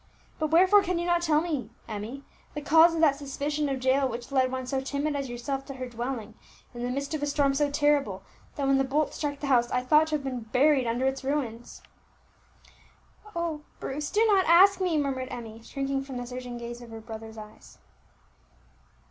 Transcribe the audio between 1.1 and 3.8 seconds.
tell me, Emmie, the cause of that suspicion